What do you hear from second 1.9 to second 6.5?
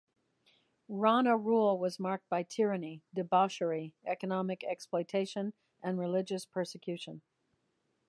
marked by tyranny, debauchery, economic exploitation and religious